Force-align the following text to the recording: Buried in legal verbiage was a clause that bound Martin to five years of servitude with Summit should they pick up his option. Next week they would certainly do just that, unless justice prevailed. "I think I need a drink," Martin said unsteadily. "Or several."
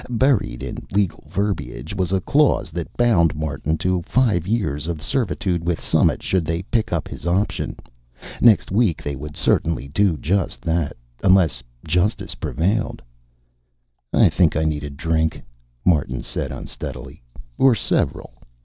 Buried 0.09 0.63
in 0.63 0.83
legal 0.91 1.25
verbiage 1.29 1.93
was 1.93 2.11
a 2.11 2.19
clause 2.21 2.71
that 2.71 2.91
bound 2.97 3.35
Martin 3.35 3.77
to 3.77 4.01
five 4.01 4.47
years 4.47 4.87
of 4.87 4.99
servitude 4.99 5.63
with 5.63 5.79
Summit 5.79 6.23
should 6.23 6.43
they 6.43 6.63
pick 6.63 6.91
up 6.91 7.07
his 7.07 7.27
option. 7.27 7.77
Next 8.41 8.71
week 8.71 9.03
they 9.03 9.15
would 9.15 9.37
certainly 9.37 9.89
do 9.89 10.17
just 10.17 10.61
that, 10.63 10.93
unless 11.23 11.61
justice 11.87 12.33
prevailed. 12.33 13.03
"I 14.11 14.27
think 14.29 14.55
I 14.55 14.63
need 14.63 14.81
a 14.83 14.89
drink," 14.89 15.39
Martin 15.85 16.23
said 16.23 16.51
unsteadily. 16.51 17.21
"Or 17.59 17.75
several." 17.75 18.33